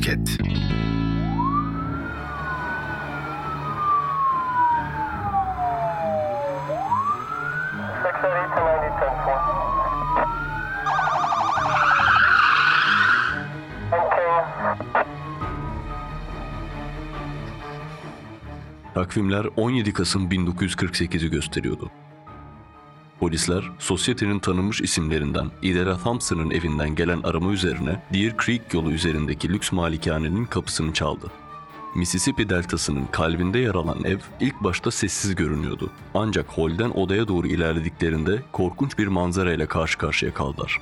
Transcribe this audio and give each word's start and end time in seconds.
Wildcat. 0.00 0.38
Takvimler 18.94 19.46
17 19.56 19.92
Kasım 19.92 20.30
1948'i 20.30 21.30
gösteriyordu. 21.30 21.90
Polisler, 23.20 23.70
sosyetenin 23.78 24.38
tanınmış 24.38 24.80
isimlerinden 24.80 25.50
Idera 25.62 25.98
Thompson'ın 25.98 26.50
evinden 26.50 26.94
gelen 26.94 27.22
arama 27.22 27.52
üzerine 27.52 28.02
Deer 28.12 28.34
Creek 28.44 28.74
yolu 28.74 28.92
üzerindeki 28.92 29.48
lüks 29.48 29.72
malikanenin 29.72 30.44
kapısını 30.44 30.92
çaldı. 30.92 31.26
Mississippi 31.94 32.48
deltasının 32.48 33.06
kalbinde 33.06 33.58
yer 33.58 33.74
alan 33.74 34.04
ev 34.04 34.18
ilk 34.40 34.64
başta 34.64 34.90
sessiz 34.90 35.34
görünüyordu. 35.34 35.90
Ancak 36.14 36.48
holden 36.48 36.90
odaya 36.90 37.28
doğru 37.28 37.46
ilerlediklerinde 37.46 38.42
korkunç 38.52 38.98
bir 38.98 39.06
manzara 39.06 39.52
ile 39.52 39.66
karşı 39.66 39.98
karşıya 39.98 40.34
kaldılar. 40.34 40.80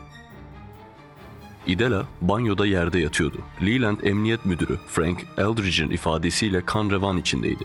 Idela 1.66 2.06
banyoda 2.20 2.66
yerde 2.66 3.00
yatıyordu. 3.00 3.38
Leland 3.66 4.00
Emniyet 4.02 4.46
Müdürü 4.46 4.78
Frank 4.88 5.26
Eldridge'in 5.38 5.90
ifadesiyle 5.90 6.64
kan 6.64 6.90
revan 6.90 7.16
içindeydi. 7.16 7.64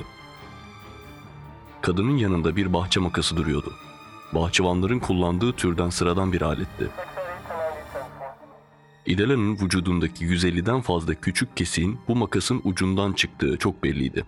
Kadının 1.81 2.17
yanında 2.17 2.55
bir 2.55 2.73
bahçe 2.73 2.99
makası 2.99 3.37
duruyordu. 3.37 3.73
Bahçıvanların 4.35 4.99
kullandığı 4.99 5.53
türden 5.53 5.89
sıradan 5.89 6.33
bir 6.33 6.41
aletti. 6.41 6.89
İdela'nın 9.05 9.53
vücudundaki 9.53 10.25
150'den 10.25 10.81
fazla 10.81 11.13
küçük 11.13 11.57
kesiğin 11.57 11.99
bu 12.07 12.15
makasın 12.15 12.62
ucundan 12.63 13.13
çıktığı 13.13 13.57
çok 13.57 13.84
belliydi. 13.84 14.25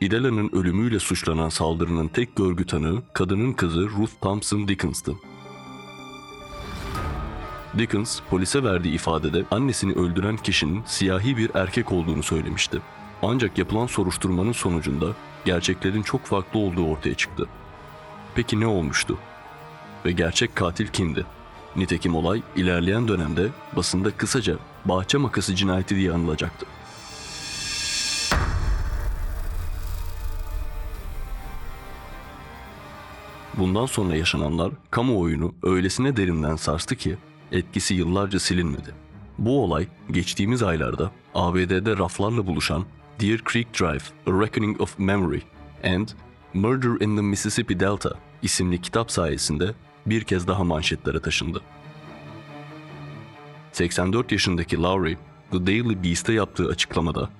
İdela'nın 0.00 0.50
ölümüyle 0.52 0.98
suçlanan 0.98 1.48
saldırının 1.48 2.08
tek 2.08 2.36
görgü 2.36 2.66
tanığı 2.66 3.02
kadının 3.12 3.52
kızı 3.52 3.88
Ruth 3.88 4.12
Thompson 4.20 4.68
Dickens'tı. 4.68 5.14
Dickens, 7.78 8.20
polise 8.30 8.64
verdiği 8.64 8.94
ifadede 8.94 9.44
annesini 9.50 9.92
öldüren 9.92 10.36
kişinin 10.36 10.82
siyahi 10.86 11.36
bir 11.36 11.50
erkek 11.54 11.92
olduğunu 11.92 12.22
söylemişti. 12.22 12.80
Ancak 13.22 13.58
yapılan 13.58 13.86
soruşturmanın 13.86 14.52
sonucunda 14.52 15.06
gerçeklerin 15.44 16.02
çok 16.02 16.24
farklı 16.24 16.60
olduğu 16.60 16.86
ortaya 16.86 17.14
çıktı. 17.14 17.48
Peki 18.34 18.60
ne 18.60 18.66
olmuştu? 18.66 19.18
Ve 20.04 20.12
gerçek 20.12 20.56
katil 20.56 20.86
kimdi? 20.86 21.26
Nitekim 21.76 22.14
olay 22.14 22.42
ilerleyen 22.56 23.08
dönemde 23.08 23.48
basında 23.76 24.10
kısaca 24.10 24.56
bahçe 24.84 25.18
makası 25.18 25.54
cinayeti 25.54 25.96
diye 25.96 26.12
anılacaktı. 26.12 26.66
Bundan 33.58 33.86
sonra 33.86 34.16
yaşananlar 34.16 34.72
kamuoyunu 34.90 35.54
öylesine 35.62 36.16
derinden 36.16 36.56
sarstı 36.56 36.96
ki 36.96 37.16
etkisi 37.52 37.94
yıllarca 37.94 38.38
silinmedi. 38.38 38.94
Bu 39.38 39.64
olay 39.64 39.86
geçtiğimiz 40.10 40.62
aylarda 40.62 41.10
ABD'de 41.34 41.96
raflarla 41.96 42.46
buluşan 42.46 42.84
Deer 43.20 43.40
Creek 43.52 43.80
Drive, 43.80 44.02
A 44.26 44.42
Reckoning 44.42 44.80
of 44.80 44.98
Memory 44.98 45.40
and 45.84 46.08
Murder 46.54 47.04
in 47.04 47.16
the 47.16 47.22
Mississippi 47.22 47.80
Delta 47.80 48.10
isimli 48.42 48.80
kitap 48.80 49.10
sayesinde 49.10 49.74
bir 50.06 50.24
kez 50.24 50.46
daha 50.46 50.64
manşetlere 50.64 51.20
taşındı. 51.20 51.62
84 53.72 54.32
yaşındaki 54.32 54.82
Lowry, 54.82 55.16
The 55.50 55.66
Daily 55.66 56.04
Beast'e 56.04 56.32
yaptığı 56.32 56.68
açıklamada 56.68 57.30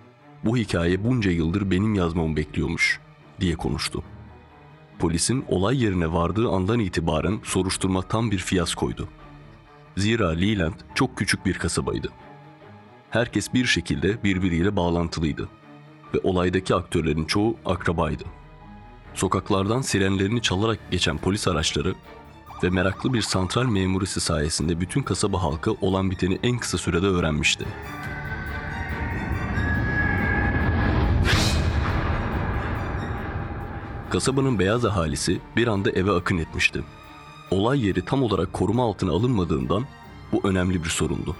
bu 0.44 0.56
hikaye 0.56 1.04
bunca 1.04 1.30
yıldır 1.30 1.70
benim 1.70 1.94
yazmamı 1.94 2.36
bekliyormuş 2.36 3.00
diye 3.40 3.56
konuştu. 3.56 4.02
Polisin 4.98 5.44
olay 5.48 5.84
yerine 5.84 6.12
vardığı 6.12 6.48
andan 6.48 6.78
itibaren 6.78 7.40
soruşturma 7.44 8.02
tam 8.02 8.30
bir 8.30 8.38
fiyaskoydu. 8.38 9.08
Zira 9.96 10.28
Leland 10.28 10.74
çok 10.94 11.16
küçük 11.16 11.46
bir 11.46 11.54
kasabaydı. 11.54 12.08
Herkes 13.10 13.54
bir 13.54 13.64
şekilde 13.64 14.24
birbiriyle 14.24 14.76
bağlantılıydı 14.76 15.48
ve 16.14 16.18
olaydaki 16.22 16.74
aktörlerin 16.74 17.24
çoğu 17.24 17.56
akrabaydı. 17.66 18.24
Sokaklardan 19.14 19.80
sirenlerini 19.80 20.42
çalarak 20.42 20.78
geçen 20.90 21.18
polis 21.18 21.48
araçları 21.48 21.94
ve 22.62 22.70
meraklı 22.70 23.14
bir 23.14 23.22
santral 23.22 23.64
memurisi 23.64 24.20
sayesinde 24.20 24.80
bütün 24.80 25.02
kasaba 25.02 25.42
halkı 25.42 25.72
olan 25.72 26.10
biteni 26.10 26.38
en 26.42 26.58
kısa 26.58 26.78
sürede 26.78 27.06
öğrenmişti. 27.06 27.64
Kasabanın 34.10 34.58
beyaz 34.58 34.84
ahalisi 34.84 35.40
bir 35.56 35.66
anda 35.66 35.90
eve 35.90 36.12
akın 36.12 36.38
etmişti. 36.38 36.84
Olay 37.50 37.86
yeri 37.86 38.04
tam 38.04 38.22
olarak 38.22 38.52
koruma 38.52 38.84
altına 38.84 39.12
alınmadığından 39.12 39.84
bu 40.32 40.48
önemli 40.48 40.84
bir 40.84 40.88
sorundu. 40.88 41.36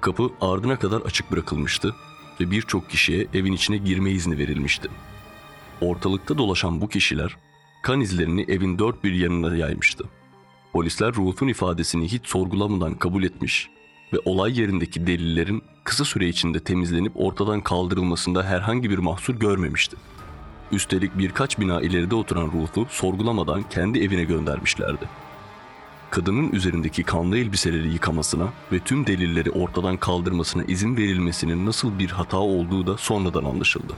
Kapı 0.00 0.30
ardına 0.40 0.78
kadar 0.78 1.00
açık 1.00 1.32
bırakılmıştı 1.32 1.94
ve 2.40 2.50
birçok 2.50 2.90
kişiye 2.90 3.26
evin 3.34 3.52
içine 3.52 3.76
girme 3.76 4.10
izni 4.10 4.38
verilmişti. 4.38 4.88
Ortalıkta 5.80 6.38
dolaşan 6.38 6.80
bu 6.80 6.88
kişiler 6.88 7.36
kan 7.82 8.00
izlerini 8.00 8.44
evin 8.48 8.78
dört 8.78 9.04
bir 9.04 9.12
yanına 9.12 9.56
yaymıştı. 9.56 10.04
Polisler 10.74 11.14
Ruth'un 11.14 11.48
ifadesini 11.48 12.12
hiç 12.12 12.26
sorgulamadan 12.26 12.94
kabul 12.94 13.24
etmiş 13.24 13.70
ve 14.12 14.16
olay 14.24 14.60
yerindeki 14.60 15.06
delillerin 15.06 15.62
kısa 15.84 16.04
süre 16.04 16.28
içinde 16.28 16.60
temizlenip 16.60 17.12
ortadan 17.14 17.60
kaldırılmasında 17.60 18.44
herhangi 18.44 18.90
bir 18.90 18.98
mahsur 18.98 19.34
görmemişti. 19.34 19.96
Üstelik 20.72 21.18
birkaç 21.18 21.58
bina 21.58 21.80
ileride 21.80 22.14
oturan 22.14 22.46
Ruth'u 22.52 22.86
sorgulamadan 22.90 23.62
kendi 23.70 23.98
evine 24.04 24.24
göndermişlerdi. 24.24 25.08
Kadının 26.10 26.52
üzerindeki 26.52 27.02
kanlı 27.02 27.38
elbiseleri 27.38 27.92
yıkamasına 27.92 28.48
ve 28.72 28.78
tüm 28.78 29.06
delilleri 29.06 29.50
ortadan 29.50 29.96
kaldırmasına 29.96 30.64
izin 30.64 30.96
verilmesinin 30.96 31.66
nasıl 31.66 31.98
bir 31.98 32.10
hata 32.10 32.38
olduğu 32.38 32.86
da 32.86 32.96
sonradan 32.96 33.44
anlaşıldı. 33.44 33.92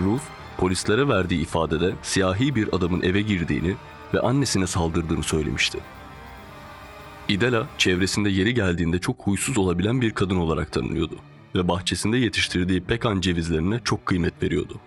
Ruth, 0.00 0.41
polislere 0.58 1.08
verdiği 1.08 1.42
ifadede 1.42 1.92
siyahi 2.02 2.54
bir 2.54 2.68
adamın 2.72 3.02
eve 3.02 3.22
girdiğini 3.22 3.74
ve 4.14 4.20
annesine 4.20 4.66
saldırdığını 4.66 5.22
söylemişti. 5.22 5.78
Idela, 7.28 7.66
çevresinde 7.78 8.30
yeri 8.30 8.54
geldiğinde 8.54 8.98
çok 8.98 9.26
huysuz 9.26 9.58
olabilen 9.58 10.00
bir 10.00 10.10
kadın 10.10 10.36
olarak 10.36 10.72
tanınıyordu 10.72 11.16
ve 11.54 11.68
bahçesinde 11.68 12.18
yetiştirdiği 12.18 12.80
pekan 12.80 13.20
cevizlerine 13.20 13.80
çok 13.84 14.06
kıymet 14.06 14.42
veriyordu. 14.42 14.80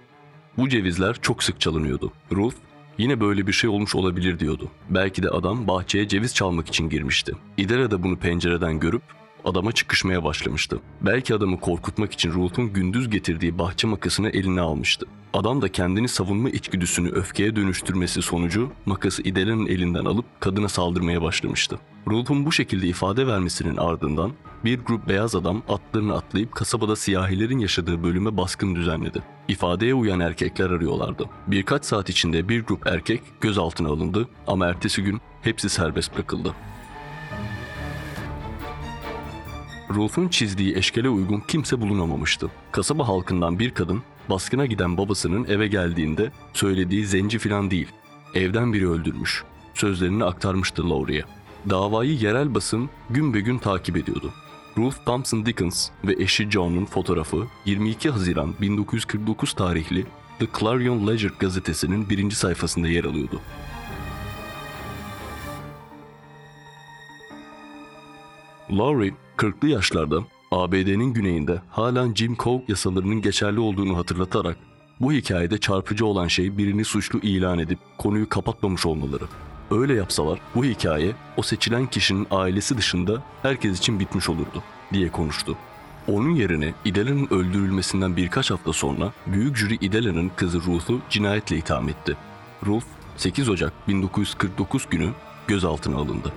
Bu 0.57 0.69
cevizler 0.69 1.15
çok 1.21 1.43
sık 1.43 1.61
çalınıyordu. 1.61 2.11
Ruth, 2.31 2.55
yine 2.97 3.21
böyle 3.21 3.47
bir 3.47 3.53
şey 3.53 3.69
olmuş 3.69 3.95
olabilir 3.95 4.39
diyordu. 4.39 4.71
Belki 4.89 5.23
de 5.23 5.29
adam 5.29 5.67
bahçeye 5.67 6.07
ceviz 6.07 6.35
çalmak 6.35 6.67
için 6.67 6.89
girmişti. 6.89 7.33
Idela 7.57 7.91
da 7.91 8.03
bunu 8.03 8.17
pencereden 8.17 8.79
görüp 8.79 9.03
adama 9.45 9.71
çıkışmaya 9.71 10.23
başlamıştı. 10.23 10.79
Belki 11.01 11.35
adamı 11.35 11.59
korkutmak 11.59 12.13
için 12.13 12.31
Ruth'un 12.31 12.73
gündüz 12.73 13.09
getirdiği 13.09 13.57
bahçe 13.57 13.87
makasını 13.87 14.29
eline 14.29 14.61
almıştı. 14.61 15.05
Adam 15.33 15.61
da 15.61 15.71
kendini 15.71 16.07
savunma 16.07 16.49
içgüdüsünü 16.49 17.09
öfkeye 17.09 17.55
dönüştürmesi 17.55 18.21
sonucu 18.21 18.71
makası 18.85 19.21
İdela'nın 19.21 19.67
elinden 19.67 20.05
alıp 20.05 20.25
kadına 20.39 20.69
saldırmaya 20.69 21.21
başlamıştı. 21.21 21.79
Ruth'un 22.07 22.45
bu 22.45 22.51
şekilde 22.51 22.87
ifade 22.87 23.27
vermesinin 23.27 23.77
ardından 23.77 24.31
bir 24.65 24.79
grup 24.79 25.07
beyaz 25.07 25.35
adam 25.35 25.61
atlarını 25.69 26.15
atlayıp 26.15 26.51
kasabada 26.55 26.95
siyahilerin 26.95 27.59
yaşadığı 27.59 28.03
bölüme 28.03 28.37
baskın 28.37 28.75
düzenledi. 28.75 29.23
İfadeye 29.47 29.93
uyan 29.93 30.19
erkekler 30.19 30.69
arıyorlardı. 30.69 31.25
Birkaç 31.47 31.85
saat 31.85 32.09
içinde 32.09 32.49
bir 32.49 32.63
grup 32.63 32.87
erkek 32.87 33.21
gözaltına 33.41 33.89
alındı 33.89 34.27
ama 34.47 34.67
ertesi 34.67 35.03
gün 35.03 35.21
hepsi 35.41 35.69
serbest 35.69 36.15
bırakıldı. 36.15 36.53
Rolf'un 39.89 40.27
çizdiği 40.27 40.75
eşkele 40.77 41.09
uygun 41.09 41.39
kimse 41.39 41.81
bulunamamıştı. 41.81 42.51
Kasaba 42.71 43.07
halkından 43.07 43.59
bir 43.59 43.71
kadın 43.71 44.03
baskına 44.29 44.65
giden 44.65 44.97
babasının 44.97 45.45
eve 45.45 45.67
geldiğinde 45.67 46.31
söylediği 46.53 47.05
zenci 47.05 47.39
filan 47.39 47.71
değil, 47.71 47.87
evden 48.33 48.73
biri 48.73 48.89
öldürmüş. 48.89 49.43
Sözlerini 49.73 50.23
aktarmıştı 50.23 50.89
Laurie'ye. 50.89 51.23
Davayı 51.69 52.13
yerel 52.13 52.55
basın 52.55 52.89
gün 53.09 53.33
be 53.33 53.39
gün 53.39 53.57
takip 53.57 53.97
ediyordu. 53.97 54.33
Ruth 54.77 55.05
Thompson 55.05 55.45
Dickens 55.45 55.89
ve 56.05 56.13
eşi 56.23 56.51
John'un 56.51 56.85
fotoğrafı 56.85 57.47
22 57.65 58.09
Haziran 58.09 58.53
1949 58.61 59.53
tarihli 59.53 60.05
The 60.39 60.47
Clarion 60.59 61.07
Ledger 61.07 61.31
gazetesinin 61.39 62.09
birinci 62.09 62.35
sayfasında 62.35 62.87
yer 62.87 63.03
alıyordu. 63.03 63.41
Laurie 68.77 69.13
40'lı 69.37 69.67
yaşlarda 69.67 70.19
ABD'nin 70.51 71.13
güneyinde 71.13 71.61
halen 71.69 72.13
Jim 72.13 72.35
Crow 72.43 72.71
yasalarının 72.71 73.21
geçerli 73.21 73.59
olduğunu 73.59 73.97
hatırlatarak 73.97 74.57
bu 74.99 75.13
hikayede 75.13 75.57
çarpıcı 75.57 76.05
olan 76.05 76.27
şey 76.27 76.57
birini 76.57 76.85
suçlu 76.85 77.19
ilan 77.19 77.59
edip 77.59 77.79
konuyu 77.97 78.29
kapatmamış 78.29 78.85
olmaları. 78.85 79.23
Öyle 79.71 79.93
yapsalar 79.93 80.39
bu 80.55 80.65
hikaye 80.65 81.11
o 81.37 81.41
seçilen 81.41 81.87
kişinin 81.87 82.27
ailesi 82.31 82.77
dışında 82.77 83.23
herkes 83.41 83.77
için 83.77 83.99
bitmiş 83.99 84.29
olurdu 84.29 84.63
diye 84.93 85.11
konuştu. 85.11 85.57
Onun 86.07 86.35
yerine 86.35 86.73
Idela'nın 86.85 87.27
öldürülmesinden 87.31 88.17
birkaç 88.17 88.51
hafta 88.51 88.73
sonra 88.73 89.13
büyük 89.27 89.57
jüri 89.57 89.75
Idela'nın 89.75 90.31
kızı 90.35 90.61
Ruth'u 90.61 90.99
cinayetle 91.09 91.57
itham 91.57 91.89
etti. 91.89 92.17
Ruth 92.65 92.85
8 93.17 93.49
Ocak 93.49 93.87
1949 93.87 94.87
günü 94.89 95.09
gözaltına 95.47 95.97
alındı. 95.97 96.33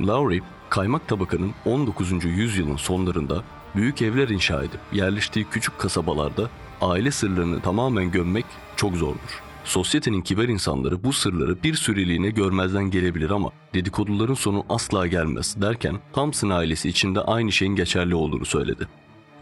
Lowry, 0.00 0.40
kaymak 0.74 1.08
tabakanın 1.08 1.54
19. 1.64 2.24
yüzyılın 2.24 2.76
sonlarında 2.76 3.44
büyük 3.76 4.02
evler 4.02 4.28
inşa 4.28 4.62
edip 4.62 4.80
yerleştiği 4.92 5.44
küçük 5.50 5.78
kasabalarda 5.78 6.50
aile 6.80 7.10
sırlarını 7.10 7.60
tamamen 7.60 8.10
gömmek 8.10 8.44
çok 8.76 8.96
zordur. 8.96 9.42
Sosyetenin 9.64 10.20
kibar 10.20 10.48
insanları 10.48 11.04
bu 11.04 11.12
sırları 11.12 11.62
bir 11.62 11.74
süreliğine 11.74 12.30
görmezden 12.30 12.90
gelebilir 12.90 13.30
ama 13.30 13.50
dedikoduların 13.74 14.34
sonu 14.34 14.64
asla 14.68 15.06
gelmez 15.06 15.56
derken 15.62 15.98
Thompson 16.12 16.50
ailesi 16.50 16.88
içinde 16.88 17.20
aynı 17.20 17.52
şeyin 17.52 17.76
geçerli 17.76 18.14
olduğunu 18.14 18.44
söyledi. 18.44 18.88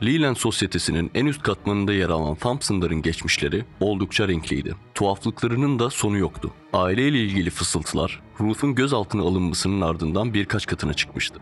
Leland 0.02 0.37
sosyetesinin 0.37 1.11
en 1.14 1.26
üst 1.26 1.43
katmanında 1.43 1.93
yer 1.93 2.08
alan 2.08 2.34
Thompson'ların 2.34 3.02
geçmişleri 3.02 3.64
oldukça 3.81 4.29
renkliydi. 4.29 4.75
Tuhaflıklarının 4.94 5.79
da 5.79 5.90
sonu 5.90 6.19
yoktu. 6.19 6.50
Aileyle 6.73 7.19
ilgili 7.19 7.50
fısıltılar 7.50 8.20
Ruth'un 8.43 8.75
gözaltına 8.75 9.23
alınmasının 9.23 9.81
ardından 9.81 10.35
birkaç 10.35 10.67
katına 10.67 10.94
çıkmıştı. 10.94 11.41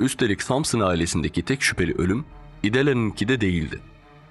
Üstelik 0.00 0.46
Thompson 0.46 0.80
ailesindeki 0.80 1.42
tek 1.42 1.62
şüpheli 1.62 1.94
ölüm 1.94 2.24
Idela'nınki 2.62 3.28
de 3.28 3.40
değildi. 3.40 3.80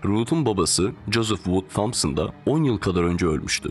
Ruth'un 0.05 0.45
babası 0.45 0.91
Joseph 1.11 1.43
Wood 1.43 1.69
Thompson 1.73 2.17
da 2.17 2.33
10 2.45 2.63
yıl 2.63 2.77
kadar 2.77 3.03
önce 3.03 3.25
ölmüştü. 3.25 3.69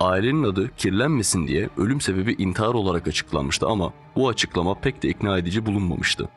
Ailenin 0.00 0.42
adı 0.42 0.70
kirlenmesin 0.76 1.46
diye 1.46 1.68
ölüm 1.76 2.00
sebebi 2.00 2.32
intihar 2.32 2.74
olarak 2.74 3.08
açıklanmıştı 3.08 3.66
ama 3.66 3.92
bu 4.16 4.28
açıklama 4.28 4.74
pek 4.74 5.02
de 5.02 5.08
ikna 5.08 5.38
edici 5.38 5.66
bulunmamıştı. 5.66 6.28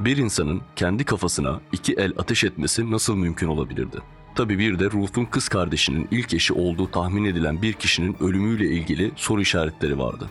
Bir 0.00 0.16
insanın 0.16 0.62
kendi 0.76 1.04
kafasına 1.04 1.60
iki 1.72 1.92
el 1.92 2.12
ateş 2.18 2.44
etmesi 2.44 2.90
nasıl 2.90 3.16
mümkün 3.16 3.48
olabilirdi? 3.48 3.98
Tabi 4.34 4.58
bir 4.58 4.78
de 4.78 4.84
Ruth'un 4.84 5.24
kız 5.24 5.48
kardeşinin 5.48 6.08
ilk 6.10 6.34
eşi 6.34 6.52
olduğu 6.52 6.90
tahmin 6.90 7.24
edilen 7.24 7.62
bir 7.62 7.72
kişinin 7.72 8.16
ölümüyle 8.20 8.66
ilgili 8.66 9.12
soru 9.16 9.40
işaretleri 9.40 9.98
vardı. 9.98 10.28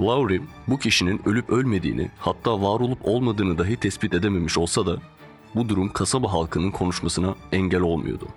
Lowry 0.00 0.40
bu 0.68 0.78
kişinin 0.78 1.20
ölüp 1.28 1.50
ölmediğini 1.50 2.10
hatta 2.18 2.62
var 2.62 2.80
olup 2.80 2.98
olmadığını 3.02 3.58
dahi 3.58 3.76
tespit 3.76 4.14
edememiş 4.14 4.58
olsa 4.58 4.86
da 4.86 4.96
bu 5.54 5.68
durum 5.68 5.92
kasaba 5.92 6.32
halkının 6.32 6.70
konuşmasına 6.70 7.34
engel 7.52 7.80
olmuyordu. 7.80 8.28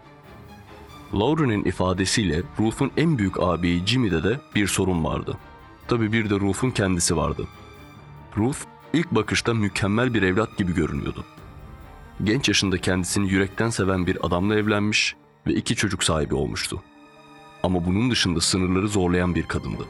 Lauren'in 1.13 1.65
ifadesiyle 1.65 2.43
Ruth'un 2.59 2.91
en 2.97 3.17
büyük 3.17 3.39
ağabeyi 3.39 3.85
Jimmy'de 3.85 4.23
de 4.23 4.39
bir 4.55 4.67
sorun 4.67 5.03
vardı. 5.03 5.37
Tabi 5.87 6.11
bir 6.11 6.29
de 6.29 6.35
Ruth'un 6.35 6.71
kendisi 6.71 7.17
vardı. 7.17 7.47
Ruth 8.37 8.59
ilk 8.93 9.11
bakışta 9.11 9.53
mükemmel 9.53 10.13
bir 10.13 10.21
evlat 10.21 10.57
gibi 10.57 10.75
görünüyordu. 10.75 11.25
Genç 12.23 12.47
yaşında 12.47 12.77
kendisini 12.77 13.31
yürekten 13.31 13.69
seven 13.69 14.07
bir 14.07 14.27
adamla 14.27 14.55
evlenmiş 14.55 15.15
ve 15.47 15.53
iki 15.53 15.75
çocuk 15.75 16.03
sahibi 16.03 16.35
olmuştu. 16.35 16.83
Ama 17.63 17.85
bunun 17.85 18.11
dışında 18.11 18.41
sınırları 18.41 18.87
zorlayan 18.87 19.35
bir 19.35 19.43
kadındı. 19.43 19.83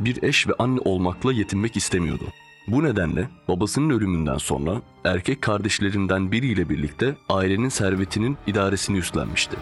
Bir 0.00 0.22
eş 0.22 0.48
ve 0.48 0.52
anne 0.58 0.80
olmakla 0.80 1.32
yetinmek 1.32 1.76
istemiyordu. 1.76 2.24
Bu 2.68 2.84
nedenle 2.84 3.28
babasının 3.48 3.90
ölümünden 3.90 4.38
sonra 4.38 4.82
erkek 5.04 5.42
kardeşlerinden 5.42 6.32
biriyle 6.32 6.68
birlikte 6.68 7.16
ailenin 7.28 7.68
servetinin 7.68 8.36
idaresini 8.46 8.98
üstlenmişti. 8.98 9.56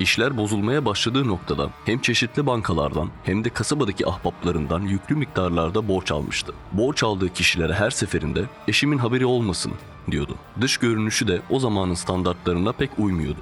İşler 0.00 0.36
bozulmaya 0.36 0.84
başladığı 0.84 1.28
noktada 1.28 1.70
hem 1.84 1.98
çeşitli 1.98 2.46
bankalardan 2.46 3.10
hem 3.24 3.44
de 3.44 3.50
kasabadaki 3.50 4.06
ahbaplarından 4.06 4.80
yüklü 4.80 5.14
miktarlarda 5.16 5.88
borç 5.88 6.12
almıştı. 6.12 6.52
Borç 6.72 7.02
aldığı 7.02 7.32
kişilere 7.32 7.74
her 7.74 7.90
seferinde 7.90 8.44
eşimin 8.68 8.98
haberi 8.98 9.26
olmasın 9.26 9.72
diyordu. 10.10 10.34
Dış 10.60 10.76
görünüşü 10.76 11.28
de 11.28 11.40
o 11.50 11.58
zamanın 11.58 11.94
standartlarına 11.94 12.72
pek 12.72 12.90
uymuyordu. 12.98 13.40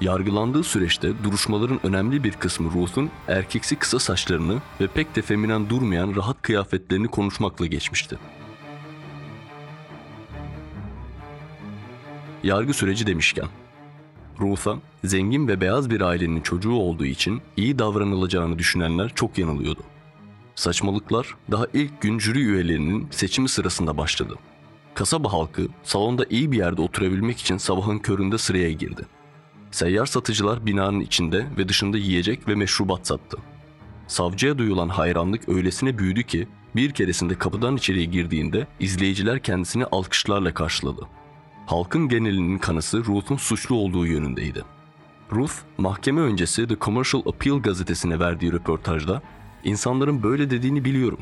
Yargılandığı 0.00 0.64
süreçte 0.64 1.24
duruşmaların 1.24 1.80
önemli 1.86 2.24
bir 2.24 2.32
kısmı 2.32 2.72
Ruth'un 2.72 3.10
erkeksi 3.28 3.76
kısa 3.76 3.98
saçlarını 3.98 4.58
ve 4.80 4.86
pek 4.86 5.16
de 5.16 5.22
feminen 5.22 5.70
durmayan 5.70 6.16
rahat 6.16 6.42
kıyafetlerini 6.42 7.08
konuşmakla 7.08 7.66
geçmişti. 7.66 8.18
Yargı 12.42 12.74
süreci 12.74 13.06
demişken, 13.06 13.48
Ruth'a 14.40 14.78
zengin 15.04 15.48
ve 15.48 15.60
beyaz 15.60 15.90
bir 15.90 16.00
ailenin 16.00 16.40
çocuğu 16.40 16.72
olduğu 16.72 17.06
için 17.06 17.42
iyi 17.56 17.78
davranılacağını 17.78 18.58
düşünenler 18.58 19.12
çok 19.14 19.38
yanılıyordu. 19.38 19.80
Saçmalıklar 20.54 21.34
daha 21.50 21.66
ilk 21.74 22.00
gün 22.00 22.18
jüri 22.18 22.38
üyelerinin 22.38 23.08
seçimi 23.10 23.48
sırasında 23.48 23.96
başladı. 23.96 24.34
Kasaba 24.94 25.32
halkı 25.32 25.68
salonda 25.82 26.26
iyi 26.30 26.52
bir 26.52 26.56
yerde 26.56 26.82
oturabilmek 26.82 27.38
için 27.38 27.56
sabahın 27.56 27.98
köründe 27.98 28.38
sıraya 28.38 28.72
girdi. 28.72 29.02
Seyyar 29.70 30.06
satıcılar 30.06 30.66
binanın 30.66 31.00
içinde 31.00 31.46
ve 31.58 31.68
dışında 31.68 31.98
yiyecek 31.98 32.48
ve 32.48 32.54
meşrubat 32.54 33.06
sattı. 33.06 33.38
Savcıya 34.06 34.58
duyulan 34.58 34.88
hayranlık 34.88 35.48
öylesine 35.48 35.98
büyüdü 35.98 36.22
ki 36.22 36.48
bir 36.76 36.90
keresinde 36.90 37.34
kapıdan 37.34 37.76
içeriye 37.76 38.04
girdiğinde 38.04 38.66
izleyiciler 38.80 39.42
kendisini 39.42 39.84
alkışlarla 39.84 40.54
karşıladı. 40.54 41.02
Halkın 41.70 42.08
genelinin 42.08 42.58
kanısı 42.58 43.04
Ruth'un 43.04 43.36
suçlu 43.36 43.76
olduğu 43.76 44.06
yönündeydi. 44.06 44.64
Ruth, 45.32 45.52
mahkeme 45.78 46.20
öncesi 46.20 46.68
The 46.68 46.76
Commercial 46.80 47.22
Appeal 47.26 47.62
gazetesine 47.62 48.18
verdiği 48.18 48.52
röportajda 48.52 49.22
"İnsanların 49.64 50.22
böyle 50.22 50.50
dediğini 50.50 50.84
biliyorum. 50.84 51.18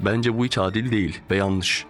Bence 0.00 0.38
bu 0.38 0.44
hiç 0.44 0.58
adil 0.58 0.90
değil 0.90 1.20
ve 1.30 1.36
yanlış. 1.36 1.86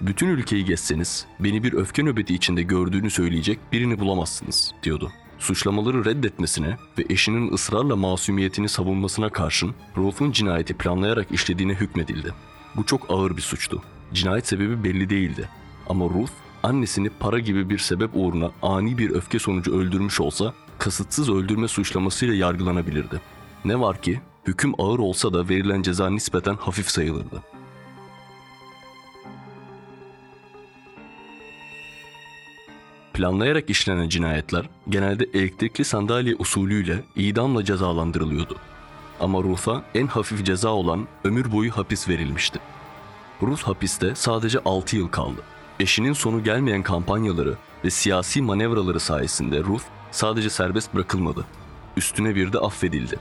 Bütün 0.00 0.28
ülkeyi 0.28 0.64
gezseniz 0.64 1.26
beni 1.40 1.62
bir 1.62 1.72
öfke 1.72 2.02
nöbeti 2.02 2.34
içinde 2.34 2.62
gördüğünü 2.62 3.10
söyleyecek 3.10 3.58
birini 3.72 3.98
bulamazsınız." 3.98 4.72
diyordu. 4.82 5.12
Suçlamaları 5.38 6.04
reddetmesine 6.04 6.76
ve 6.98 7.04
eşinin 7.10 7.52
ısrarla 7.52 7.96
masumiyetini 7.96 8.68
savunmasına 8.68 9.28
karşın 9.28 9.74
Ruth'un 9.96 10.32
cinayeti 10.32 10.74
planlayarak 10.74 11.32
işlediğine 11.32 11.74
hükmedildi. 11.74 12.34
Bu 12.76 12.86
çok 12.86 13.10
ağır 13.10 13.36
bir 13.36 13.42
suçtu. 13.42 13.82
Cinayet 14.12 14.46
sebebi 14.46 14.84
belli 14.84 15.10
değildi. 15.10 15.48
Ama 15.88 16.04
Ruth 16.04 16.43
annesini 16.64 17.10
para 17.20 17.38
gibi 17.38 17.70
bir 17.70 17.78
sebep 17.78 18.10
uğruna 18.14 18.50
ani 18.62 18.98
bir 18.98 19.10
öfke 19.10 19.38
sonucu 19.38 19.78
öldürmüş 19.78 20.20
olsa 20.20 20.54
kasıtsız 20.78 21.30
öldürme 21.30 21.68
suçlamasıyla 21.68 22.34
yargılanabilirdi. 22.34 23.20
Ne 23.64 23.80
var 23.80 24.02
ki 24.02 24.20
hüküm 24.46 24.72
ağır 24.78 24.98
olsa 24.98 25.32
da 25.32 25.48
verilen 25.48 25.82
ceza 25.82 26.10
nispeten 26.10 26.54
hafif 26.54 26.90
sayılırdı. 26.90 27.42
Planlayarak 33.14 33.70
işlenen 33.70 34.08
cinayetler 34.08 34.68
genelde 34.88 35.24
elektrikli 35.34 35.84
sandalye 35.84 36.34
usulüyle 36.38 37.04
idamla 37.16 37.64
cezalandırılıyordu. 37.64 38.56
Ama 39.20 39.42
Ruth'a 39.42 39.84
en 39.94 40.06
hafif 40.06 40.46
ceza 40.46 40.68
olan 40.68 41.08
ömür 41.24 41.52
boyu 41.52 41.70
hapis 41.70 42.08
verilmişti. 42.08 42.58
Ruth 43.42 43.62
hapiste 43.62 44.14
sadece 44.14 44.58
6 44.64 44.96
yıl 44.96 45.08
kaldı. 45.08 45.53
Eşinin 45.80 46.12
sonu 46.12 46.44
gelmeyen 46.44 46.82
kampanyaları 46.82 47.54
ve 47.84 47.90
siyasi 47.90 48.42
manevraları 48.42 49.00
sayesinde 49.00 49.60
Ruth 49.60 49.84
sadece 50.10 50.50
serbest 50.50 50.94
bırakılmadı. 50.94 51.44
Üstüne 51.96 52.34
bir 52.34 52.52
de 52.52 52.58
affedildi. 52.58 53.16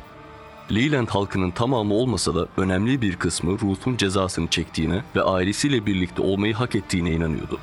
Leland 0.72 1.08
halkının 1.08 1.52
tamamı 1.52 1.94
olmasa 1.94 2.36
da 2.36 2.48
önemli 2.58 3.02
bir 3.02 3.16
kısmı 3.16 3.52
Ruth'un 3.52 3.98
cezasını 3.98 4.48
çektiğine 4.48 5.04
ve 5.16 5.22
ailesiyle 5.22 5.86
birlikte 5.86 6.22
olmayı 6.22 6.54
hak 6.54 6.76
ettiğine 6.76 7.12
inanıyordu. 7.12 7.60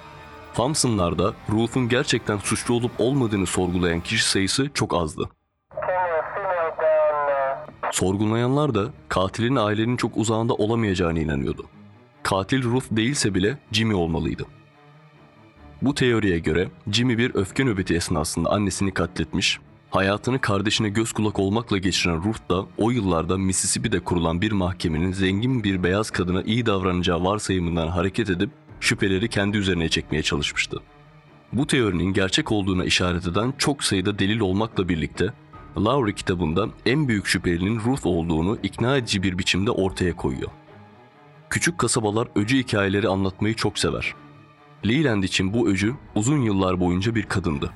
Thompson'larda 0.55 1.35
Ruth'un 1.51 1.89
gerçekten 1.89 2.39
suçlu 2.39 2.75
olup 2.75 2.93
olmadığını 2.99 3.47
sorgulayan 3.47 4.01
kişi 4.01 4.29
sayısı 4.29 4.71
çok 4.75 4.95
azdı. 4.95 5.29
Sorgulayanlar 7.93 8.75
da 8.75 8.85
katilin 9.09 9.57
ailenin 9.57 9.97
çok 9.97 10.17
uzağında 10.17 10.55
olamayacağına 10.55 11.19
inanıyordu. 11.19 11.67
Katil 12.23 12.63
Ruth 12.65 12.87
değilse 12.91 13.35
bile 13.35 13.59
Jimmy 13.73 13.95
olmalıydı. 13.95 14.47
Bu 15.83 15.95
teoriye 15.95 16.39
göre 16.39 16.69
Jimmy 16.93 17.19
bir 17.19 17.35
öfke 17.35 17.65
nöbeti 17.65 17.95
esnasında 17.95 18.51
annesini 18.51 18.95
katletmiş, 18.95 19.59
hayatını 19.91 20.41
kardeşine 20.41 20.89
göz 20.89 21.13
kulak 21.13 21.39
olmakla 21.39 21.79
geçiren 21.79 22.25
Ruth 22.25 22.51
da 22.51 22.67
o 22.79 22.91
yıllarda 22.91 23.39
Mississippi'de 23.39 24.01
kurulan 24.01 24.41
bir 24.41 24.53
mahkemenin 24.53 25.13
zengin 25.13 25.65
bir 25.65 25.83
beyaz 25.83 26.11
kadına 26.11 26.43
iyi 26.43 26.67
davranacağı 26.67 27.25
varsayımından 27.25 27.89
hareket 27.89 28.31
edip 28.31 28.51
şüpheleri 28.81 29.29
kendi 29.29 29.57
üzerine 29.57 29.89
çekmeye 29.89 30.23
çalışmıştı. 30.23 30.81
Bu 31.53 31.67
teorinin 31.67 32.13
gerçek 32.13 32.53
olduğuna 32.53 32.85
işaret 32.85 33.27
eden 33.27 33.55
çok 33.59 33.85
sayıda 33.85 34.19
delil 34.19 34.41
olmakla 34.41 34.89
birlikte 34.89 35.33
Lowry 35.77 36.15
kitabında 36.15 36.69
en 36.87 37.09
büyük 37.09 37.27
şüphelinin 37.27 37.81
Ruth 37.81 38.07
olduğunu 38.07 38.59
ikna 38.63 38.97
edici 38.97 39.23
bir 39.23 39.39
biçimde 39.39 39.71
ortaya 39.71 40.17
koyuyor. 40.17 40.51
Küçük 41.51 41.79
kasabalar 41.79 42.29
öcü 42.35 42.59
hikayeleri 42.59 43.09
anlatmayı 43.09 43.55
çok 43.55 43.79
sever. 43.79 44.15
Leland 44.89 45.23
için 45.23 45.55
bu 45.55 45.69
öcü 45.69 45.95
uzun 46.15 46.43
yıllar 46.43 46.81
boyunca 46.81 47.15
bir 47.15 47.23
kadındı. 47.23 47.71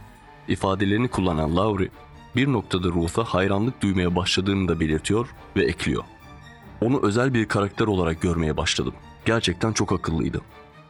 İfadelerini 0.49 1.09
kullanan 1.09 1.57
Lowry, 1.57 1.89
bir 2.37 2.53
noktada 2.53 2.89
Ruth'a 2.89 3.25
hayranlık 3.25 3.83
duymaya 3.83 4.17
başladığını 4.17 4.69
da 4.69 4.81
belirtiyor 4.81 5.29
ve 5.57 5.65
ekliyor. 5.65 6.05
Onu 6.81 7.01
özel 7.03 7.35
bir 7.35 7.49
karakter 7.49 7.87
olarak 7.87 8.21
görmeye 8.21 8.57
başladım. 8.57 8.95
Gerçekten 9.25 9.73
çok 9.73 9.93
akıllıydı. 9.93 10.41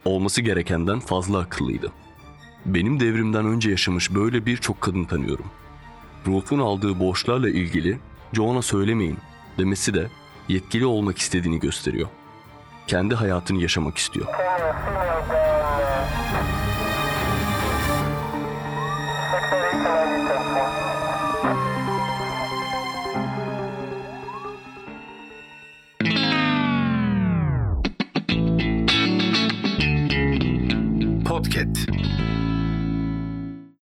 Olması 0.04 0.42
gerekenden 0.42 1.00
fazla 1.00 1.38
akıllıydı. 1.38 1.92
Benim 2.66 3.00
devrimden 3.00 3.46
önce 3.46 3.70
yaşamış 3.70 4.14
böyle 4.14 4.46
birçok 4.46 4.80
kadın 4.80 5.04
tanıyorum. 5.04 5.46
Ruth'un 6.26 6.58
aldığı 6.58 7.00
borçlarla 7.00 7.48
ilgili 7.48 7.98
Joan'a 8.32 8.62
söylemeyin 8.62 9.18
demesi 9.58 9.94
de 9.94 10.08
yetkili 10.48 10.86
olmak 10.86 11.18
istediğini 11.18 11.60
gösteriyor. 11.60 12.08
Kendi 12.86 13.14
hayatını 13.14 13.62
yaşamak 13.62 13.98
istiyor. 13.98 14.26
Bye. 16.34 16.63